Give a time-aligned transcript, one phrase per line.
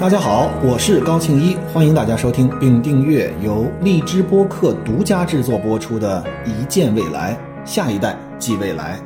[0.00, 8.98] 大家好，我是高庆一，欢迎大家收听并订阅由荔枝播客独家制作播出的《一见未来，下一代即未来》。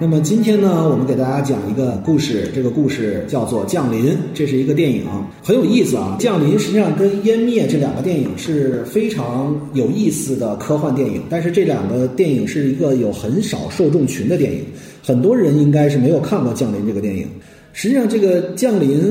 [0.00, 5.04] 那么今天呢，我们给大家讲一个故事，这个故事叫做《降临》，这是一个电影，
[5.40, 6.16] 很有意思啊。
[6.20, 14.64] 《降临》实际上跟《湮灭》这两个电影是非常有意思的科幻电影，但是这两个电影是一个有很少受众群的电影，
[15.06, 17.28] 很多人应该是没有看过《降临》这个电影。
[17.78, 19.02] 实际上，这个《降临》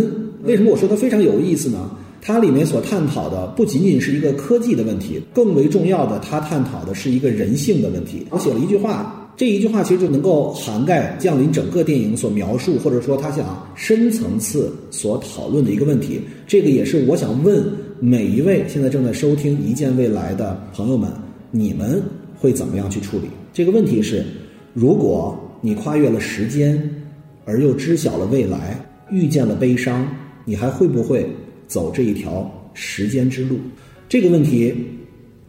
[0.44, 1.88] 为什么我说它非常有意思呢？
[2.20, 8.26] 它里面所探讨的不仅仅是一个科技的问题，更为重要的，它探讨的是一个人性的问题。
[8.32, 9.22] 我写了一句话。
[9.38, 16.22] 这一句话其实就能够涵盖降临整个电影所描述，或者说他想深层次所讨论的一个问题。
[16.48, 17.62] 这个也是我想问
[18.00, 21.12] 每一位现在正在收听《一见未来》的朋友们：
[21.52, 22.02] 你们
[22.40, 24.02] 会怎么样去处理这个问题？
[24.02, 24.24] 是，
[24.74, 26.82] 如果你跨越了时间，
[27.46, 28.78] 而又知晓了未来，
[29.10, 30.06] 遇见了悲伤，
[30.44, 31.26] 你还会不会
[31.68, 33.58] 走这一条时间之路？
[34.10, 34.74] 这个问题。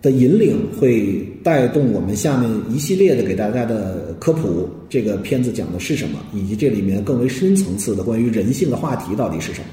[0.02, 4.68] 的引领会带动我们下面一系列的给大家的科普。
[4.88, 9.66] 这个片子讲的是什么，以及这里面更为深层次的关于人性的话题到底是什么？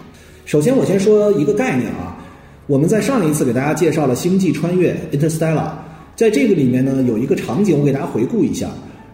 [0.46, 2.18] 首先，我先说一个概念啊。
[2.66, 5.72] 我们在上一次给大家介绍了《星际穿越》（Interstellar），
[6.16, 8.72] 在这个里面呢，有一个场景，我给大家回顾一下。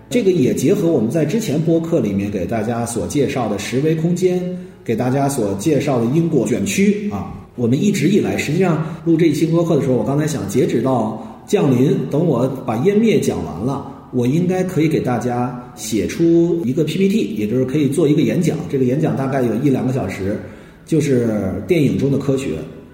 [0.10, 4.42] 这个也结合我们在之前播客里面给大家所介绍的十维空间，
[4.84, 7.32] 给大家所介绍的因果卷曲啊。
[7.56, 18.58] 我们一直以来，实际上录这一期播客的时候，我刚才想，截止到降临，等我把湮灭讲完了，我应该可以给大家写出一个 PPT，也就是可以做一个演讲。
[18.68, 20.40] 这个演讲大概有一两个小时，
[20.88, 22.54] 就是电影中的科学，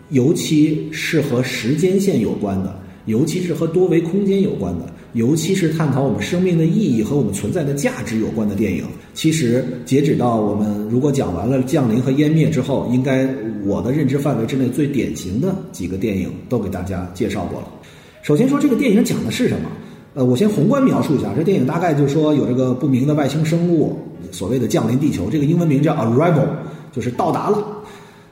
[0.10, 4.86] 尤其是和时间线有关的，尤其是和多维空间有关的。
[5.16, 13.26] 尤其是探讨我们生命的意义和我们存在的价值有关的电影，其实截止到我们如果讲完了降临和湮灭之后，应该
[13.64, 17.68] 我的认知范围之内最典型的几个电影都给大家介绍过了。
[18.24, 19.70] 首先说这个电影讲的是什么？
[20.16, 23.98] 呃，我先宏观描述一下，这电影大概就是说有这个不明的外星生物，
[24.32, 26.48] 所谓的降临地球，这个英文名叫 Arrival，
[26.92, 27.58] 就是到达了。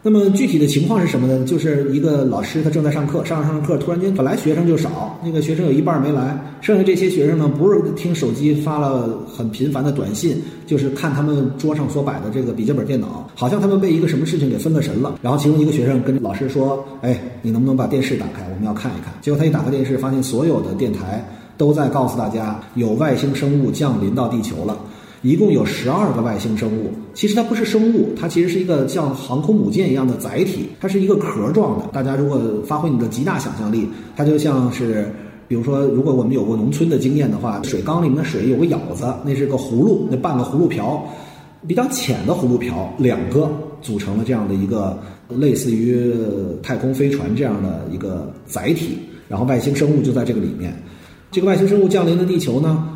[0.05, 1.45] 那么具体的情况是什么呢？
[1.45, 15.17] 就是一个老师他正在上课，上着上着课，突然间本来学生就少，那个学生有一半没来，剩下这些学生呢，不是听手机发了很频繁的短信，就是看他们桌上所摆的这个笔记本电脑，好像他们被一个什么事情给分了神了。
[15.21, 18.43] 然后其中一个学生跟老师说：“哎，你能不能把电视打开？
[18.49, 21.25] 我们要看一看。”结果他一打开电视，发现所有的电台
[21.57, 24.77] 都在告诉大家有外星生物降临到地球了。
[25.23, 31.87] 一共有十二个外星生物，其实它不是生物，它其实是一个像航空母舰一样的载体，它是一个壳状的。
[31.93, 35.09] 大家如果发挥你的极大想象力，它就像是，
[35.47, 41.01] 比如说，如果我们有过农村的经验的话，水缸里面的水有个舀子，那是个葫芦，那半个葫芦瓢，
[41.65, 43.49] 比较浅的葫芦瓢，两个
[43.81, 46.13] 组成了这样的一个类似于
[46.61, 50.73] 太空飞船这样的一个载体，然后外星生物就在这个里面。
[51.31, 52.92] 这个外星生物降临的地球呢？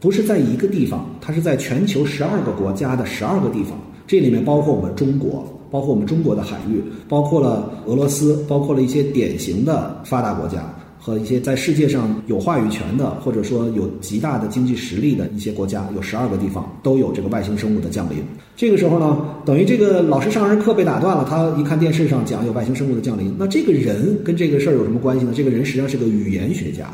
[0.00, 18.18] 不是在一个地方，它是在全球十二个国家的十二个地方，这里面包括我们中国，包括我们中国的海域，包括了俄罗斯，包括了一些典型的发达国家和一些在世界上有话语权的，或者说有极大的经济实力的一些国家，有十二个地方都有这个外星生物的降临。
[18.56, 25.32] 这个时候呢，等于这个老师上完课被打断了，他一看电视上讲有外星生物的降临，那这个人跟这个事儿有什么关系呢？
[25.34, 26.88] 这个人实际上是个语言学家。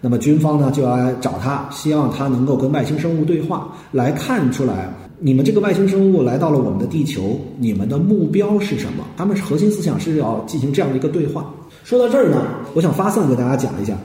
[0.00, 4.88] 那么军方呢就要来找他，希望他能够跟外星生物对话，来看出来
[5.18, 9.04] 你们这个外星生物来到了我们的地球，你们的目标是什么？
[9.16, 11.52] 他们核心思想是要进行这样的一个对话。
[11.82, 13.98] 说到这儿呢，我想发散给大家讲一下。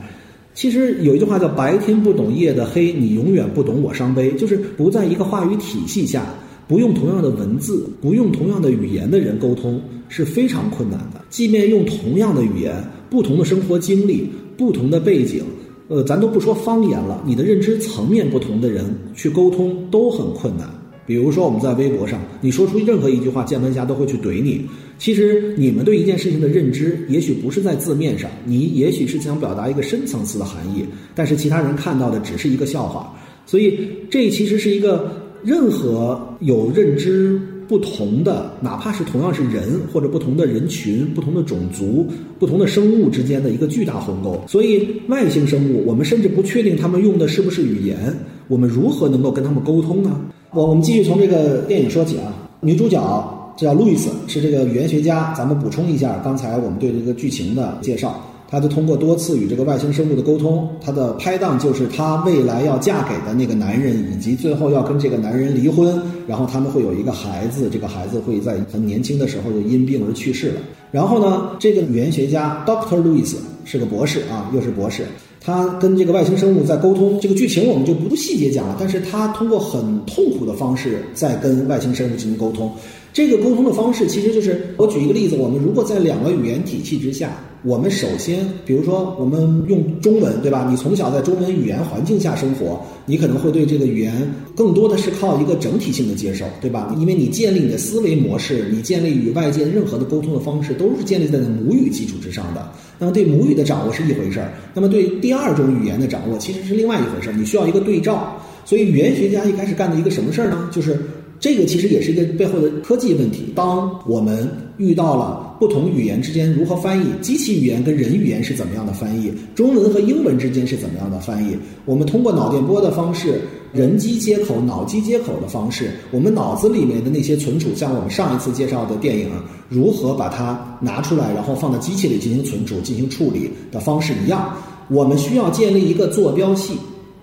[0.55, 4.31] 其实有一句话叫“白天不懂夜的黑”，你永远不懂我伤悲。
[4.33, 6.23] 就是不在一个话语体系下，
[6.67, 11.21] 不用同样的文字，不用同样的语言的人沟通是非常困难的。
[11.29, 15.43] 即便用同样的语言，不同的生活经历，不同的背景。
[15.89, 20.67] 呃，咱都不说方言了，你的认知层面不同的人去沟通都很困难。
[21.05, 24.65] 比如说，我们在微博上，你说出任何一句话，键盘侠都会去怼你。
[24.97, 33.13] 其实，你们对一件事情的认知，也许不是在字面上，你也许是想表达一个深层次的含义，但是其他人看到的只是一个笑话。
[33.45, 33.77] 所以，
[34.09, 35.11] 这其实是一个
[35.43, 37.37] 任何有认知。
[37.67, 42.05] 不同的，哪怕是同样是人，或者不同的人群、不同的种族、
[42.39, 44.41] 不同的生物之间的一个巨大鸿沟。
[44.47, 48.13] 所以，外星生物，我们甚至不确定他们用的是不是语言，
[48.47, 50.19] 我们如何能够跟他们沟通呢？
[50.51, 52.33] 我我们继续从这个电影说起啊。
[52.61, 55.33] 女主角叫路易斯，是这个语言学家。
[55.33, 58.21] 咱们补充一下刚才我们对这个剧情的介绍。
[58.53, 70.61] 他就通过多次与这个外星生物的沟通，他的拍档就是他未来要嫁给的那个男人，以及最后要跟这个男人离婚，然后他们会有一个孩子，这个孩子会在很年轻的时候就因病而去世了。
[70.91, 73.33] 然后呢，这个语言学家 Doctor Louis
[73.65, 75.03] 是个博士啊，又是博士，
[75.41, 77.19] 他跟这个外星生物在沟通。
[77.19, 82.71] 这个剧情我们就不细节讲了，但是他通过很痛苦的方式在跟外星生物进行沟通。
[83.11, 87.31] 这个沟通的方式其实就是，我举一个例子，我们如果在两个语言体系之下，
[87.65, 90.67] 我们首先，比如说我们用中文，对吧？
[90.69, 96.93] 你从小在中文语言环境下生活，你可能会对这个语言更多的是靠一个整体性的接受，对吧？
[96.99, 102.69] 因为你建立你的思维模式，你建立与外界任何的沟通的方式，都是建立在母语基础之上的。
[102.99, 108.35] 那么对母语的掌握是一回事儿，那么对第二种语言的掌握其实是另外一回事儿，你需要一个对照。
[108.65, 110.69] 所以语言学家一开始干的一个什么事儿呢？
[110.69, 110.99] 就是。
[111.39, 113.51] 这个其实也是一个背后的科技问题。
[113.53, 123.41] 当我们遇到了不同语言之间如何翻译，机器语言跟人语言是怎么样的翻译，中文和英文之间是怎么样的翻译，我们通过脑电波的方式、
[123.71, 129.29] 人机接口、脑机接口的方式，我们脑子里面的那些存储，像我们上一次介绍的电影，
[129.69, 134.55] 如何把它拿出来，然后放到机器里进行存储、进行处理的方式一样，
[134.89, 136.73] 我们需要建立一个坐标系。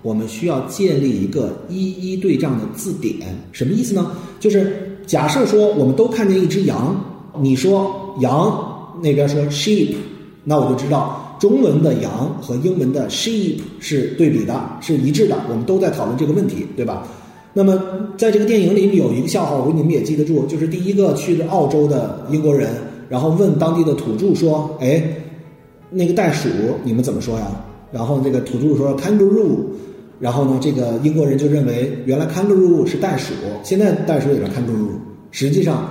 [0.03, 3.15] 我们需要建立一个一一对仗的字典，
[3.51, 4.11] 什么意思呢？
[4.39, 6.99] 就是假设说我们都看见一只羊，
[7.39, 8.51] 你说羊，
[9.01, 9.95] 那边说 sheep，
[10.43, 15.35] 那我就知道中文的羊和英文的 sheep 是对比的，是一致的。
[15.49, 17.07] 我们都在讨论这个问题，对吧？
[17.53, 17.77] 那么
[18.17, 22.69] 在这个电影里有一个笑话，我你们也记得住，就是第一个去的澳洲的英国人，
[23.09, 25.03] 然后问当地的土著说：“哎，
[25.89, 26.47] 那个袋鼠
[26.83, 27.47] 你们怎么说呀？”
[27.91, 29.65] 然后这个土著说：“kangaroo。”
[30.17, 34.91] 然后呢，这个英国人就认为原来 kangaroo 是袋鼠，现在袋鼠也叫 kangaroo。
[35.31, 35.89] 实际上，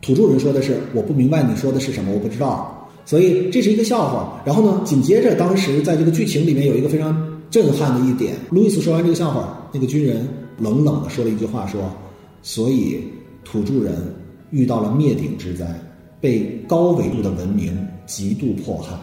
[0.00, 2.72] 土著人说的是我不明白你说的是什么，我不知道。
[3.04, 4.42] 所以这是一个笑话。
[4.44, 10.28] 然后呢，紧接着当时在这个剧情里面有一个非常震撼的一点，路易斯说完这个笑话，那个军人
[10.58, 11.90] 冷冷的说了一句话说
[12.42, 13.00] ：“所以
[13.44, 13.94] 土著人
[14.50, 15.66] 遇到了灭顶之灾，
[16.20, 17.76] 被高纬度的文明
[18.06, 18.96] 极度迫害。”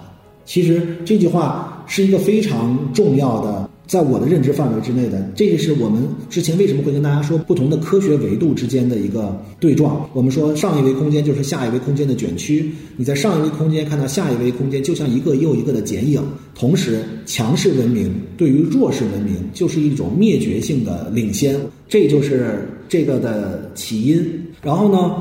[0.46, 3.70] 其实这句话是一个非常重要的。
[3.86, 10.10] 在我的认知范围之内的，这个是我们之前为什么会跟大家说不同的科学维度之间的一个对撞。
[10.14, 16.24] 我们说上一维空间就是下一维空间的卷曲，你在上一维空间看到下一维空间，就像一个又一个的剪影。
[16.56, 21.60] 同时，强势文明对于弱势文明就是一种灭绝性的领先，
[21.90, 24.26] 这就是这个的起因。
[24.62, 25.12] 然后呢，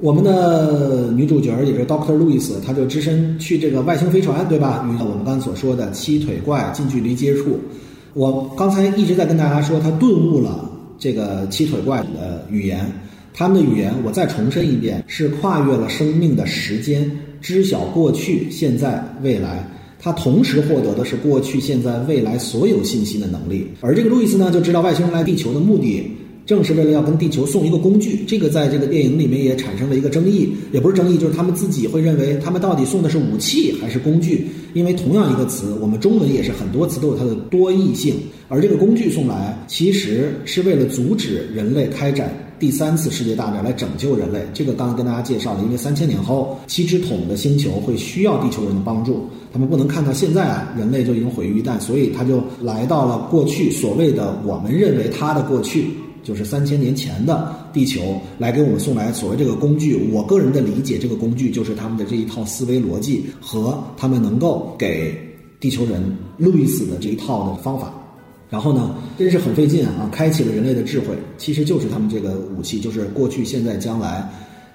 [0.00, 4.88] 我们的女主角也是 Doctor Louis，她就只身去这个外星飞船，对吧？
[4.88, 7.58] 与我们刚才所说的七腿怪近距离接触。
[8.14, 12.84] 我刚才一直在跟大家说，他顿悟了这个七腿怪的语言，
[13.32, 17.10] 他们的语言，我再重申一遍，是跨越了生命的时间，
[17.40, 19.64] 知晓过去、现在、未来。
[20.02, 23.68] 他同时获得的是过去、现在、未来所有信息的能力。
[23.80, 26.10] 而这个路易斯呢，就知道外星人来地球的目的。
[26.46, 34.48] 正是为了要跟地球送一个工具，这个在这个电影里面也产生了一个争议，也不是争议，就是他们自己会认为他们到底送的是武器还是工具？
[34.72, 38.14] 因为同样一个词，我们中文也是很多词都有它的多义性，
[38.48, 44.40] 而这个工具送来其实是为了阻止人类开展第三次世界大战，来拯救人类。
[44.52, 55.86] 这个刚刚跟大家介绍了，因为三千年后七只桶的星球会需要地球人的帮助，他们不能看到现在啊人类就已经毁于一旦，所以他就来到了过去，所谓的我们认为他的过去。
[56.22, 65.14] 就是三千年前的地球来给我们送来所谓这个工具，我个人的理解，这个工具就是他们的这一套思维逻辑和他们能够给
[65.58, 66.02] 地球人
[66.36, 67.94] 路易斯的这一套的方法。
[68.48, 71.06] 然后呢，真是很费劲啊，开启了人类的智慧，
[71.38, 74.28] 其实就是他们这个武器，就是过去、现在、将来，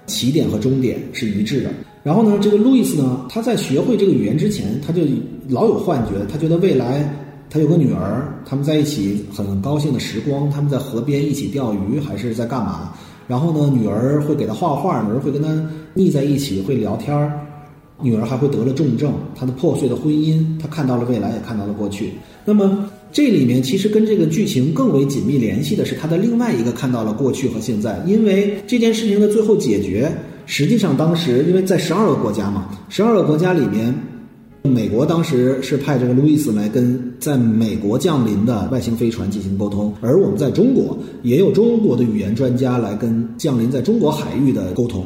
[0.06, 1.70] 起点和终点是一致的。
[2.02, 5.02] 然后呢，这个路易斯呢，他在学会这个语言之前，他就
[5.48, 7.08] 老有幻觉，他觉得未来。
[7.48, 12.92] 他有个女儿，他们在一起很高兴的时光，他们在河边一起钓鱼，还是在干嘛？
[13.28, 15.48] 然后呢，女儿会给他画画，女儿会跟他
[15.94, 17.32] 腻在一起，会聊天儿。
[18.02, 22.12] 女儿还会得了重症，他的破碎的婚姻，他看到了未来，也看到了过去。
[22.44, 30.12] 那么这里面其实跟这个剧情更为紧密联系的是他的另外一个看到了过去和现在，因为这件事情的最后解决，
[30.44, 33.94] 实际上当时因为在十二个国家嘛，十二个国家里面。
[34.66, 45.04] 美国当时是派这个路易斯来跟在美国降临的外星飞船进行沟通，而我们在中国也有中国的语言专家来跟降临在中国海域的沟通。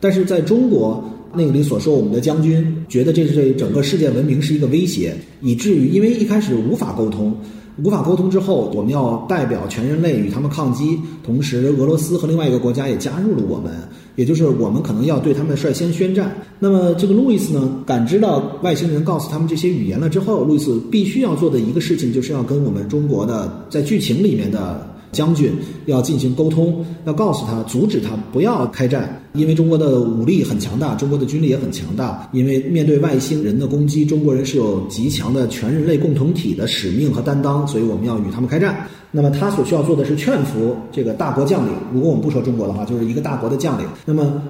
[0.00, 1.02] 但是在中国
[1.34, 7.36] 那里所说，我们的将军觉得这是对整个世界文明是一个威胁，以至于因为一开始无法沟通，
[7.82, 10.98] 无法沟通之后，我们要代表全人类与他们抗击。
[11.24, 13.72] 同时，俄罗斯和另外一个国家也加入了我们。
[14.16, 16.34] 也就是我们可能要对他们率先宣战。
[16.58, 24.97] 那么这个路易斯呢，感知到外星人告诉他们这些语言了之后，路易斯必须要做的一个事情，就是要跟我们中国的在剧情里面的。
[25.18, 25.50] 将军
[25.86, 32.28] 要进行沟通，要告诉他，阻止他不要开战，因为中国的武力很强大，中国的军力也很强大。
[32.32, 38.86] 因为面对外星人的攻击，中国人是有极强的全人类共同体的使命和担当，所以我们要与他们开战。
[39.10, 41.72] 那么他所需要做的是劝服这个大国将领。
[41.92, 43.84] 如果我们不说中国的话，就是一个大国的将领。
[44.04, 44.40] 那么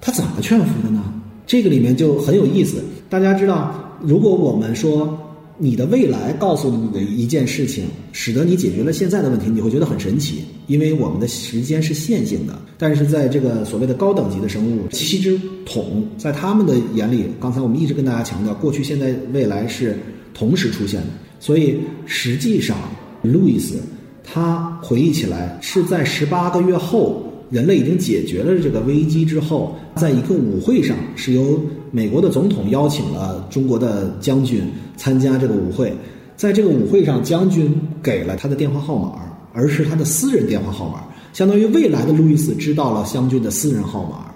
[0.00, 1.00] 他怎么劝服的呢？
[1.46, 2.82] 这个里面就很有意思。
[3.08, 3.72] 大家知道，
[4.02, 5.16] 如果我们说。
[5.60, 12.56] 你的未来告诉你的一件事情，使得你解决了现在的问题，你会觉得很神奇，因为我们的时间是线性的。
[12.78, 19.98] 但是在这个所谓的高等级的生物七之统，在他们的眼里，刚才我们一直跟大家强调，过去、现在、未来是
[20.32, 21.08] 同时出现的。
[21.40, 22.76] 所以实际上，
[23.22, 23.80] 路易斯
[24.22, 27.24] 他回忆起来是在十八个月后。
[27.50, 31.58] 人类已经解决了这个危机之后，在一个舞会上，是由
[31.90, 34.62] 美国的总统邀请了中国的将军
[34.96, 35.92] 参加这个舞会。
[36.36, 41.02] 在这个舞会上，将军给了他的电话号码，而是他的私人电话号码，
[41.32, 44.26] 相当于未来的路易斯知道了将军的私人号码。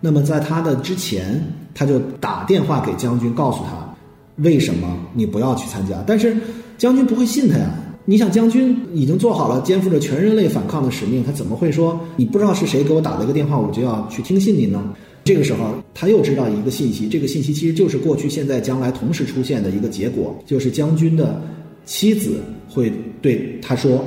[0.00, 1.40] 那么在他的之前，
[1.74, 3.94] 他就打电话给将军，告诉他
[4.36, 6.02] 为什么你不要去参加。
[6.06, 6.36] 但是
[6.78, 7.70] 将军不会信他呀。
[8.06, 14.94] 你想，将军已经做好了肩负着全人类反抗的使命，他怎么会说你不知道是谁给我打了一个电话，我就要去听信你呢？
[15.24, 21.40] 这个时候，他又知道一个信息，这个信息其实就是过去、现在、将来同时出现的一个结果，就是将军的
[21.86, 22.92] 妻子会
[23.22, 24.04] 对他说：“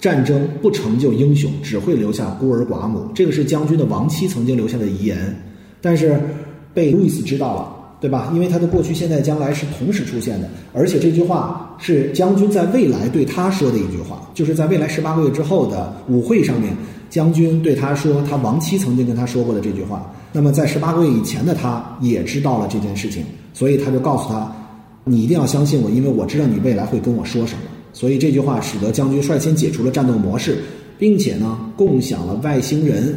[0.00, 5.40] 战争不成就英雄，只会留下孤儿寡母。”这个是将军的亡妻曾经留下的遗言，
[5.80, 6.20] 但是
[6.74, 7.77] 被路易斯知道了。
[8.00, 8.30] 对吧？
[8.32, 16.76] 因为他的过去、现在、将来是同时出现的，而且这句话是将军在未来对他说的一句话，就是在未来十八个月之后的舞会上面，
[17.10, 20.10] 将军对他说他亡妻曾经跟他说过的这句话。
[20.32, 24.52] 那么在十八个月以前的他也知道了这件事情，所以他就告诉他
[25.04, 27.62] ：“你一定要相信我，因为我知道你未来会跟我说什么。”
[27.94, 30.58] 所以这句话使得将军率先解除了战斗模式，
[30.98, 33.16] 并且呢，共享了外星人。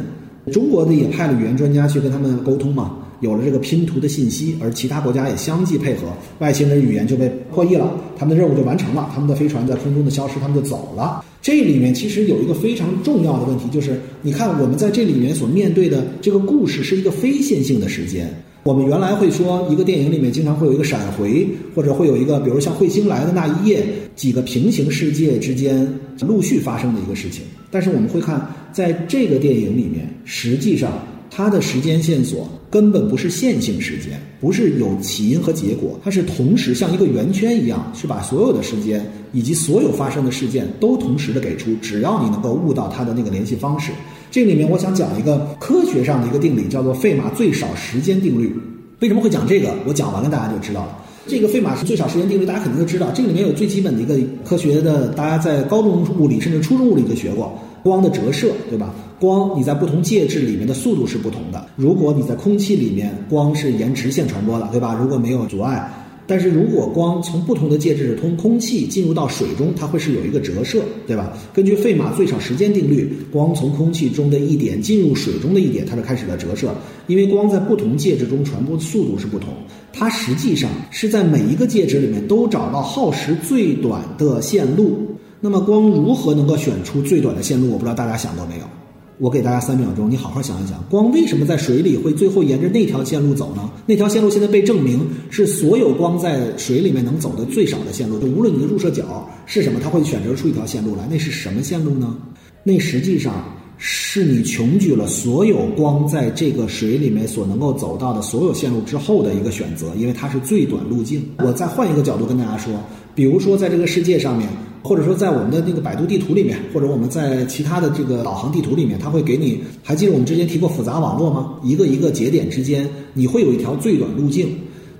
[0.50, 2.96] 中国的也派了语言专家去跟他们沟通嘛。
[3.22, 6.08] 有了这个拼图的信息，而其他国家也相继配合，
[6.40, 7.88] 外星人语言就被破译了，
[8.18, 11.24] 他们的任务就完成了，他们的飞船在空中的消失，他们就走了。
[11.40, 18.28] 这里面其实有一个非常重要的问题，就是你看我们在这里面所面对的这个故事是一个非线性的时间。
[18.64, 23.84] 我们原来会说，一个电影里面经常会有一个闪回，或者会有一个，比如像彗星来的那一夜，
[24.16, 25.88] 几个平行世界之间
[26.20, 27.42] 陆续发生的一个事情。
[27.70, 30.92] 但是我们会看，在这个电影里面，实际上。
[31.34, 43.92] 它的时间线索根本不是线性时间，不是有起因和结果，它是同时像一个圆圈一样，去把所有的时间以及所有发生的事件都同时的给出，只要你能够悟到它的那个联系方式。
[44.30, 48.54] 这里面我想讲一个科学上的一个定理，叫做费马最少时间定律。
[49.00, 49.74] 为什么会讲这个？
[49.86, 50.98] 我讲完了大家就知道了。
[51.26, 53.10] 这个费马是最少时间定律，大家肯定都知道。
[53.14, 57.52] 这里面有最基本的一个科学的，大家在高中物理甚至初中物理就学过。
[57.82, 58.94] 光的折射，对吧？
[59.18, 61.66] 光你在不同介质里面的速度是不同的。
[61.74, 64.96] 如果你在空气里面，光是沿直线传播的，对吧？
[65.00, 65.92] 如果没有阻碍，
[66.26, 71.36] 但是如果光从不同的介质通空气进入到水中，它会是有一个折射，对吧？
[71.52, 76.72] 根据费马最少时间定律，光从空气中的一点进入水中的一点，它就开始了折射。
[77.08, 79.52] 因为光在不同介质中传播的速度是不同，
[79.92, 84.98] 它实际上是在每一个介质里面都找到耗时最短的线路。
[85.40, 87.72] 那么光如何能够选出最短的线路？
[87.72, 88.81] 我不知道大家想过没有。
[89.18, 93.70] 我给大家三秒钟，你好好想一想，光为什么在水里会最后沿着那条线路走呢？
[93.86, 98.18] 那条线路现在被证明是所有光在水里面能走的最少的线路。
[98.18, 101.06] 就无论你的入射角是什么，它会选择出一条线路来。
[101.10, 102.16] 那是什么线路呢？
[102.64, 103.51] 那实际上
[103.84, 111.20] 是你穷举了所有光在这个水里面所能够走到的所有线路之后的一个选择，因为它是最短路径。
[111.38, 112.72] 我再换一个角度跟大家说，
[113.12, 114.48] 比如说在这个世界上面。
[114.84, 119.62] 或者说，在我们的那个百度地图里面，或者我们在其他的这个导航地图里面，它会给你。
[119.80, 121.54] 还记得我们之前提过复杂网络吗？
[121.62, 124.48] 一个一个节点之间，你会有一条最短路径。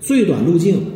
[0.01, 0.87] 最短路径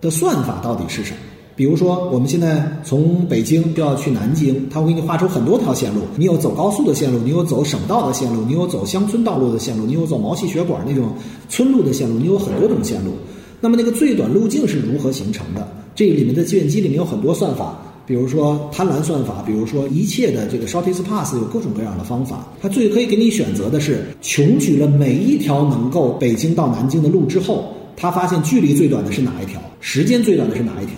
[0.00, 1.16] 的算法到底是什么？
[1.56, 6.02] 比如说，我们现在从北京就要去南京，它会给你画出很多条线路。
[6.16, 11.14] 你有走高速的线路，你有走省道的线路，你有走乡村道路的线路，你有走毛细血管那种
[11.48, 13.12] 村路的线路，你有很多种线路。
[13.58, 15.66] 那么那个最短路径是如何形成的？
[15.94, 16.44] 这里面的？
[16.44, 17.82] 计算机里面有很多算法。
[18.04, 20.46] 比如说贪婪算法，比如说一切的？
[20.46, 22.04] 这个 shortest path 有各种各样的？
[22.04, 23.80] 方法，它最可以给你选择的？
[23.80, 27.08] 是穷举了每一条能够北京到南京的？
[27.08, 27.64] 路之后，
[27.96, 29.10] 他发现距离最短的？
[29.10, 30.54] 是哪一条，时间最短的？
[30.54, 30.94] 是哪一条。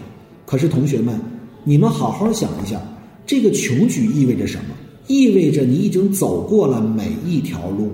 [0.48, 1.20] 可是同学们，
[1.62, 2.80] 你们好好想一下，
[3.26, 4.74] 这个穷举意味着什么？
[5.06, 7.90] 意味着你已经走过了每一条路，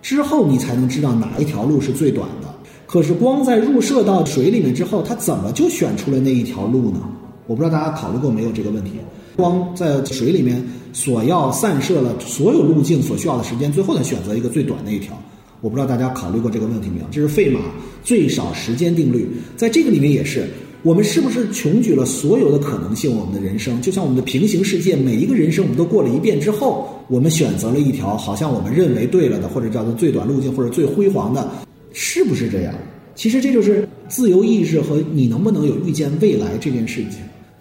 [0.00, 2.48] 之后你才能知道哪一条路是最短的。
[2.86, 7.00] 可是光在入射到水里面之后，它怎么就选出了那一条路呢？
[7.46, 8.92] 我不知道大家考虑过没有这个问题。
[9.36, 15.20] 光在水里面所要散射了所有路径所需要的时间，最后才选择一个最短的一条。
[15.60, 17.06] 我不知道大家考虑过这个问题没有？
[17.10, 17.60] 这是费马
[18.02, 20.48] 最少时间定律，在这个里面也是。
[20.84, 23.16] 我们是不是穷举了所有的可能性？
[23.16, 31.50] 我们的人生就像我们的平行世界，每一个人生我们都过了一遍之后，我们选择了一条好像我们认为对了的，或者叫做最短路径，或者最辉煌的，
[31.94, 32.74] 是不是这样？
[33.14, 37.12] 其实这就是自由意志和你能不能有预见未来这件事情。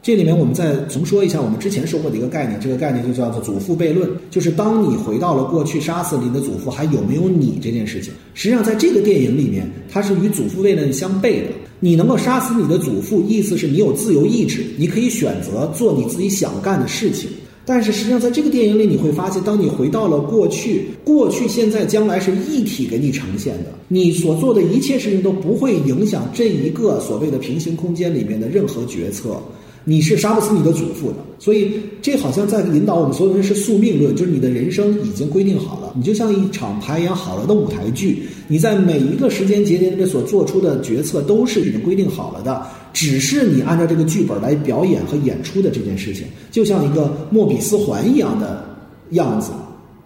[0.02, 8.12] 这里面我们再重说一下我们之前说过的一个概念，这个概念就叫做祖父悖论，就是当你回到了过去杀死你的祖父，还有没有你这件事情？
[8.34, 11.48] 实际上在这个电影里面，它是与祖父悖论相悖的。
[11.84, 17.30] 你能够杀死你的祖父，意思是你有自由意志，你可以选择做你自己想干的事情。
[17.66, 29.36] 但是实际上在这个电影里，你会发现，当你回到了过去，过去、现在、将来是一体给你呈现的，你所做的一切事情都不会影响这一个所谓的平行空间里面的任何决策。
[29.86, 48.64] 你是杀不死你的祖父的，所以这好像在引导我们所有人是宿命论，就是你的人生已经规定好了，你就像一场排演好了的舞台剧，你在每一个时间节点里面所做出的决策都是已经规定好了的，只是你按照这个剧本来表演和演出的这件事情，就像一个莫比斯环一样的
[49.12, 49.52] 样子，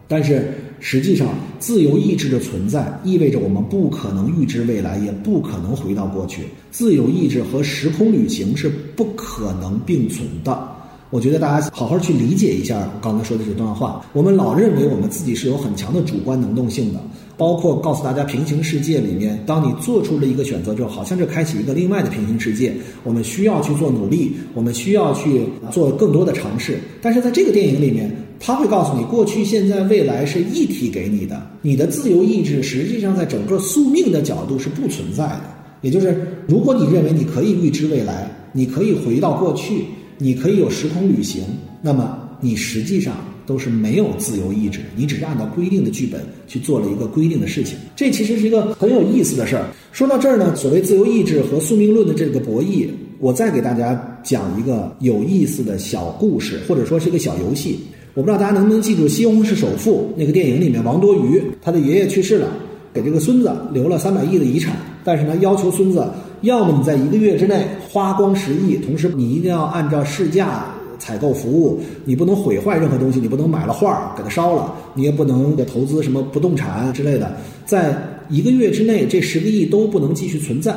[0.07, 0.53] 但是。
[0.79, 1.29] 实际上，
[1.60, 6.43] 自由意志的存在意味着我们不可能预知未来，也不可能回到过去。
[6.72, 10.75] 自由意志和时空旅行是不可能并存的。
[11.10, 14.05] 我觉得大家好好去理解一下刚才说的这段话。
[14.12, 17.00] 我们老认为我们自己是有很强的主观能动性的，
[17.38, 22.74] 包括告诉大家，平行世界里面，当你做出了一个选择之后，好像是开启一个另外的平行世界。
[23.03, 26.79] 我们需要去做努力，我们需要去做更多的尝试。
[27.01, 35.44] 但是在这个电影里面，他会告诉你，过去、现在、未来是一体给你的，你的自由意志实际上在整个宿命的角度是不存在的。
[35.82, 39.86] 也就是，如果你认为你可以预知未来，你可以回到过去。
[40.20, 41.44] 你可以有时空旅行，
[41.79, 47.77] 那么你实际上都是没有自由意志，你只是按照规定的剧本去做了一个规定的事情。
[47.96, 49.66] 这其实是一个很有意思的事儿。
[49.94, 52.88] 说到这儿呢，所谓自由意志和宿命论的这个博弈，
[53.20, 57.79] 我再给大家讲一个有意思的小故事，或者说是一个小游戏。
[58.14, 62.51] 我不知道大家能不能记住《西红柿首富》那个电影里面，王多鱼他的爷爷去世了，
[62.94, 66.05] 给这个孙子留了三百亿的遗产，但是呢，要求孙子。
[66.42, 70.66] 要么你在一个月之内花光十亿，同时你一定要按照市价
[71.00, 77.96] 采购服务，你不能毁坏任何东西，你不能买了画给它烧了，你也不能投资什么不动产之类的，在
[78.29, 80.75] 一个月之内这十个亿都不能继续存在。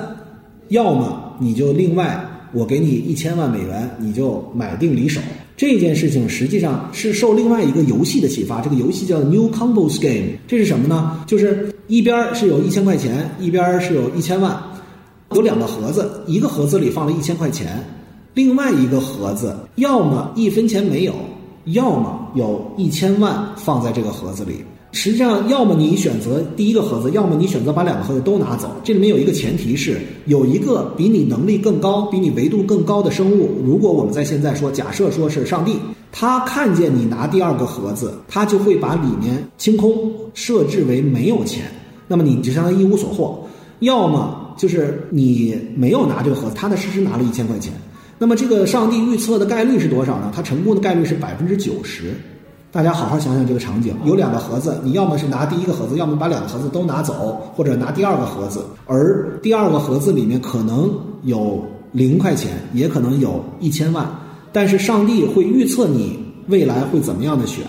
[0.69, 5.21] 要么你就另外我给你一千万美元，你就买定离手。
[5.57, 11.23] 这件事情实际上是受另外一个游戏的启发，这个游戏叫 New Combos Game，这是什么呢？
[11.27, 14.57] 就是一边是有一千块钱，一边是有一千万。
[15.33, 17.85] 有两个盒子，一个盒子里放了一千块钱，
[18.33, 21.13] 另外一个盒子要么一分钱没有，
[21.65, 24.65] 要么有一千万放在这个盒子里。
[24.93, 28.69] 实际上，要么你选择第一个盒子，要么你选择把两个盒子都拿走。
[28.85, 33.51] 这里面有一个前提是，有一个比你能力更高、比你维度更高的生物。
[33.65, 35.77] 如果我们在现在说，假设说是上帝，
[36.11, 41.65] 他看见你拿第二个盒子，他就会把里面清空，设置为没有钱，
[42.07, 43.45] 那么你就相当于一无所获。
[43.81, 44.37] 要么。
[44.57, 47.73] 就是你没有拿这个盒子，踏踏实实拿了一千块钱。
[48.23, 50.31] 那么这个上帝预测的概率是多少呢？
[50.37, 52.15] 它成功的概率是百分之九十。
[52.71, 58.63] 大家好好想想这个场景：有两个盒子，你要么是拿第一个盒子，要么把两个盒子都拿走，或者拿第二个盒子。
[58.85, 64.07] 而第二个盒子里面可能有零块钱，也可能有一千万。
[64.53, 67.65] 但是上帝会预测你未来会怎么样的选。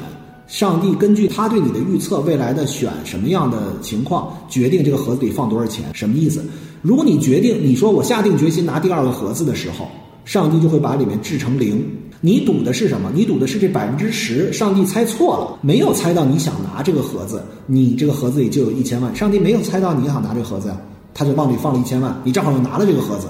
[0.48, 5.86] 上帝根据他对你的预测，未来的选什么样的情况，决定这个盒子里放多少钱。
[5.94, 6.44] 什么意思？
[6.82, 9.88] 如果你决定，你说我下定决心拿第二个盒子的时候，
[10.26, 11.84] 上帝就会把里面制成零。
[12.24, 13.12] 你赌的是什么？
[13.16, 14.54] 你赌的是这百分之十。
[14.54, 19.16] 上帝猜错了，没有猜到你想拿这个盒子，你这个盒子里就有一千万。
[19.16, 20.80] 上帝没有猜到你想拿这个盒子呀，
[21.16, 23.26] 他就往里放了一千万，你正好又拿了这个盒子。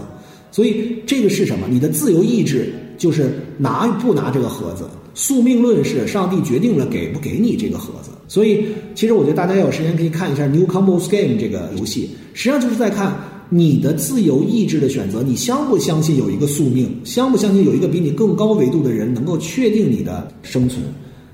[0.52, 1.68] 所以这个是什么？
[1.70, 4.90] 你的自由意志就是拿不拿这个盒子。
[5.14, 8.12] 宿命论是上帝决定了给不给你这个盒子。
[8.28, 13.16] 所以其实我觉得大家有时间可以看一下《New Combos Game》这个游戏，实际上就是在看。
[13.54, 16.90] 你的自由意志的选择，你相不相信有一个宿命？
[17.04, 20.82] 相不相信有一个比你更高维度的人能够确定你的生存？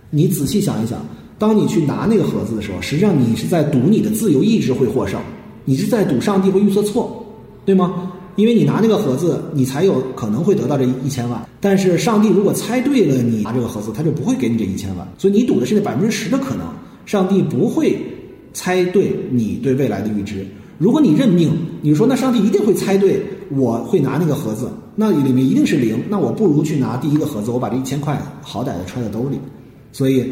[0.09, 1.05] 你仔细想一想，
[1.37, 5.21] 当你去拿那个盒子的时候，实际上你是在赌你的自由意志会获胜，
[5.63, 7.23] 你是在赌上帝会预测错，
[7.63, 8.11] 对吗？
[8.35, 11.47] 因为你拿那个盒子，你才有可能会得到这一千万。
[11.59, 15.07] 但是上帝如果猜对了你拿这个盒子，他就不会给你这一千万。
[15.19, 16.65] 所以你赌的是那百分之十的可能，
[17.05, 17.95] 上帝不会
[18.53, 20.43] 猜对你对未来的预知。
[20.77, 29.37] 如果你认命，你说那上帝一定会猜对我会拿那个盒子，那里面一定是零，那我不如去拿第一个盒子，我把这一千块好歹的揣在兜里。
[29.91, 30.25] 所以，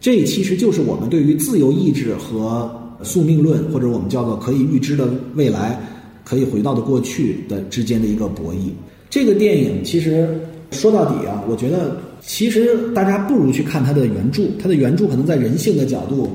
[0.00, 2.68] 这其实就是我们对于自由意志和
[3.02, 5.78] 宿命论，或者我们叫做可以预知的未来，
[6.24, 8.70] 可以回到的过去的之间的一个博弈。
[9.08, 10.28] 这个电影其实
[10.72, 16.28] 说到底啊，我觉得其实大家不如去看它的原著，它的原著可能在人性的角度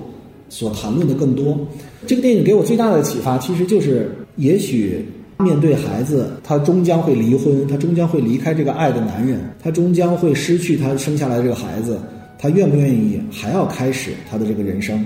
[0.56, 1.60] 所谈论的更多。
[2.08, 5.06] 这个电影给我最大的启发，其实就是，也许
[5.40, 12.00] 面对孩子，他终将会离婚，他终将会离开这个爱的男人，他终将会失去他生下来这个孩子，
[12.40, 15.06] 他愿不愿意还要开始他的这个人生？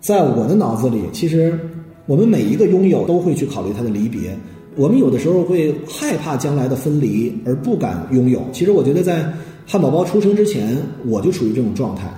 [0.00, 1.58] 在我的脑子里，其实
[2.06, 4.34] 我们每一个拥有都会去考虑他的离别，
[4.76, 8.42] 我们有的时候会害怕将来的分离而不敢拥有。
[8.50, 9.30] 其实我觉得，在
[9.66, 12.10] 汉堡包出生之前，我就处于这种状态，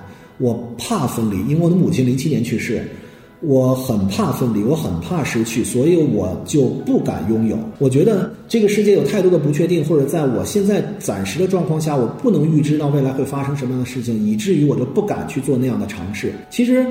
[0.43, 2.83] 我怕分离，因为我的母亲零七年去世。
[3.45, 7.59] 我很怕分离，我很怕失去，所以我就不敢拥有。
[7.81, 16.33] 我觉得这个世界有太多的不确定，或者在我现在暂时的状况下，我不能预知到未来会发生什么样的事情，以至于我就不敢去做那样的尝试。
[16.51, 16.87] 其实，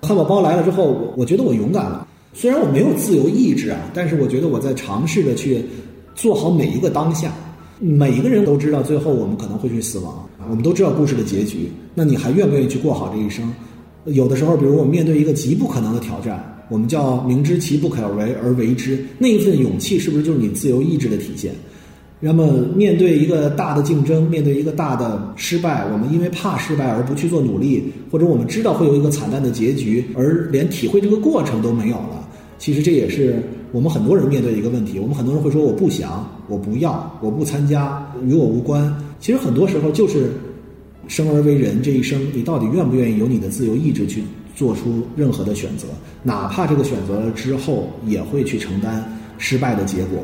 [0.00, 2.04] 汉堡包来了之后，我我觉得我勇敢了。
[2.34, 5.64] 虽然我没有自由意志啊，但是我觉得我在尝试着去
[6.16, 7.32] 做好每一个当下。
[7.78, 11.70] 每一个人都知道，最后我们可能会去死亡，我们都知道故事的结局。
[11.94, 13.52] 那你还愿不愿意去过好这一生？
[14.06, 21.52] 有的时候，比如我们面对一个极不可能的挑战，我们叫明知其不可为而为之，那一份勇气是不是就是你自由意志的体现？
[22.18, 32.28] 那么面对一个大的竞争，面对一个大的失败，我们因为怕失败而不去做努力，或者我们知道会有一个惨淡的结局，而连体会这个过程都没有了。
[32.58, 35.00] 其实这也是我们很多人面对的一个问题。
[35.00, 38.94] 我们很多人会说我不想，我不要，我不参加，与我无关。
[39.22, 40.30] 其实很多时候就是。
[41.08, 44.22] 生而为人，这一生你到底愿不愿意有你的自由意志去
[44.54, 45.88] 做出任何的选择？
[46.22, 49.04] 哪怕这个选择了之后也会去承担
[49.36, 50.22] 失败的结果。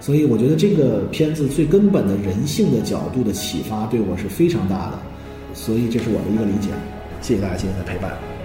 [0.00, 4.98] 所以，我觉得这个片子最根本的人性的角度的启发对我是非常大的。
[5.52, 6.68] 所以，这是我的一个理解。
[7.20, 8.39] 谢谢大家今天的陪伴。